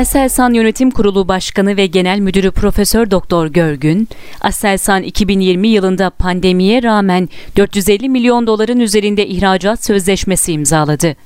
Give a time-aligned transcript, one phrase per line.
[0.00, 4.08] Aselsan Yönetim Kurulu Başkanı ve Genel Müdürü Profesör Doktor Görgün,
[4.40, 11.16] Aselsan 2020 yılında pandemiye rağmen 450 milyon doların üzerinde ihracat sözleşmesi imzaladı.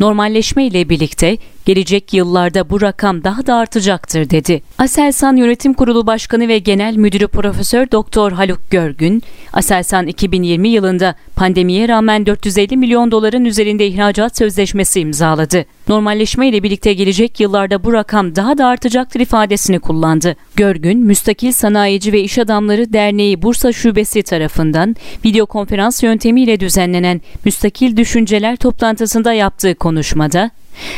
[0.00, 1.36] Normalleşme ile birlikte
[1.66, 4.62] gelecek yıllarda bu rakam daha da artacaktır dedi.
[4.78, 9.22] Aselsan Yönetim Kurulu Başkanı ve Genel Müdürü Profesör Doktor Haluk Görgün,
[9.52, 15.64] Aselsan 2020 yılında pandemiye rağmen 450 milyon doların üzerinde ihracat sözleşmesi imzaladı.
[15.88, 20.36] Normalleşme ile birlikte gelecek yıllarda bu rakam daha da artacaktır ifadesini kullandı.
[20.56, 27.96] Görgün, Müstakil Sanayici ve İş Adamları Derneği Bursa Şubesi tarafından video konferans yöntemiyle düzenlenen Müstakil
[27.96, 30.50] Düşünceler toplantısında yaptığı konuşmada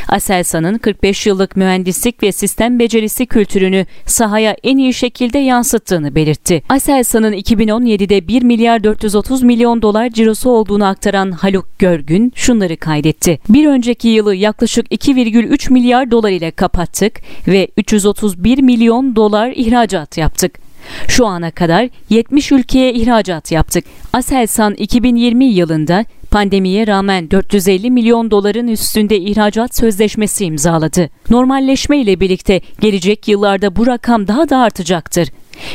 [0.08, 6.62] Aselsan'ın 45 yıllık mühendislik ve sistem becerisi kültürünü sahaya en iyi şekilde yansıttığını belirtti.
[6.68, 13.38] Aselsan'ın 2017'de 1 milyar 430 milyon dolar cirosu olduğunu aktaran Haluk Görgün şunları kaydetti.
[13.48, 20.63] Bir önceki yılı yaklaşık 2,3 milyar dolar ile kapattık ve 331 milyon dolar ihracat yaptık.
[21.08, 23.84] Şu ana kadar 70 ülkeye ihracat yaptık.
[24.12, 31.10] Aselsan 2020 yılında pandemiye rağmen 450 milyon doların üstünde ihracat sözleşmesi imzaladı.
[31.30, 35.28] Normalleşme ile birlikte gelecek yıllarda bu rakam daha da artacaktır.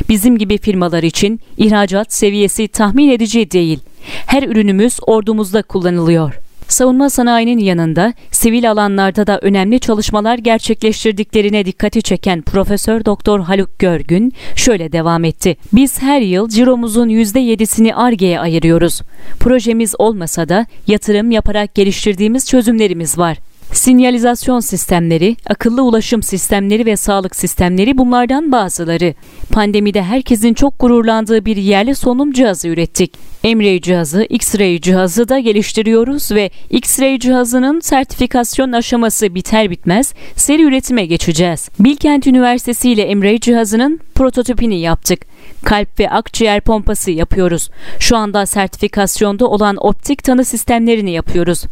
[0.10, 3.80] Bizim gibi firmalar için ihracat seviyesi tahmin edici değil.
[4.26, 12.42] Her ürünümüz ordumuzda kullanılıyor savunma sanayinin yanında sivil alanlarda da önemli çalışmalar gerçekleştirdiklerine dikkati çeken
[12.42, 15.58] Profesör Doktor Haluk Görgün şöyle devam etti.
[15.74, 19.02] Biz her yıl ciromuzun %7'sini ARGE'ye ayırıyoruz.
[19.40, 23.38] Projemiz olmasa da yatırım yaparak geliştirdiğimiz çözümlerimiz var.
[23.74, 29.14] Sinyalizasyon sistemleri, akıllı ulaşım sistemleri ve sağlık sistemleri bunlardan bazıları.
[29.52, 33.14] Pandemide herkesin çok gururlandığı bir yerli solunum cihazı ürettik.
[33.44, 41.06] Emre cihazı, X-ray cihazı da geliştiriyoruz ve X-ray cihazının sertifikasyon aşaması biter bitmez seri üretime
[41.06, 41.70] geçeceğiz.
[41.80, 45.26] Bilkent Üniversitesi ile Emre cihazının prototipini yaptık.
[45.66, 47.70] Kalp ve akciğer pompası yapıyoruz.
[48.00, 51.64] Şu anda sertifikasyonda olan optik tanı sistemlerini yapıyoruz.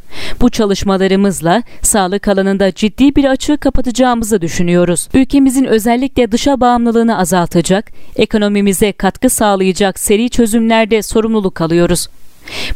[0.41, 5.07] Bu çalışmalarımızla sağlık alanında ciddi bir açığı kapatacağımızı düşünüyoruz.
[5.13, 12.07] Ülkemizin özellikle dışa bağımlılığını azaltacak, ekonomimize katkı sağlayacak seri çözümlerde sorumluluk alıyoruz.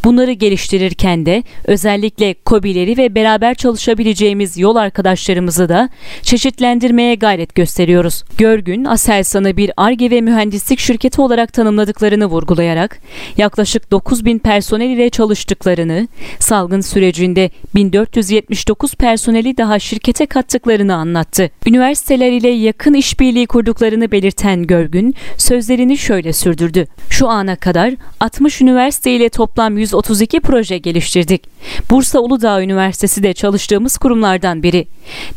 [0.04, 5.90] Bunları geliştirirken de özellikle kobileri ve beraber çalışabileceğimiz yol arkadaşlarımızı da
[6.22, 8.24] çeşitlendirmeye gayret gösteriyoruz.
[8.38, 13.00] Görgün, Aselsan'ı bir ARGE ve mühendislik şirketi olarak tanımladıklarını vurgulayarak
[13.38, 16.08] yaklaşık 9 bin personel ile çalıştıklarını,
[16.40, 21.50] salgın sürecinde 1479 personeli daha şirkete kattıklarını anlattı.
[21.68, 26.88] Üniversiteler ile yakın işbirliği kurduklarını belirten Görgün, sözlerini şöyle sürdürdü.
[27.09, 31.44] Şu ana kadar 60 üniversite ile toplam toplam 132 proje geliştirdik.
[31.90, 34.88] Bursa Uludağ Üniversitesi de çalıştığımız kurumlardan biri.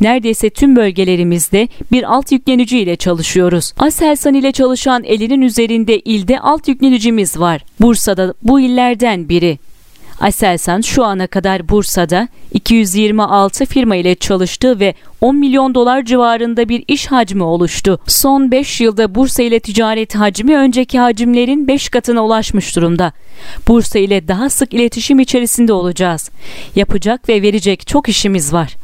[0.01, 3.73] Neredeyse tüm bölgelerimizde bir alt yüklenici ile çalışıyoruz.
[3.79, 7.65] Aselsan ile çalışan elinin üzerinde ilde alt yüklenicimiz var.
[7.81, 9.59] Bursa'da bu illerden biri.
[10.25, 16.85] Aselsan şu ana kadar Bursa'da 226 firma ile çalıştı ve 10 milyon dolar civarında bir
[16.89, 17.99] iş hacmi oluştu.
[18.07, 23.13] Son 5 yılda Bursa ile ticaret hacmi önceki hacimlerin 5 katına ulaşmış durumda.
[23.69, 26.31] Bursa ile daha sık iletişim içerisinde olacağız.
[26.77, 28.77] Yapacak ve verecek çok işimiz var.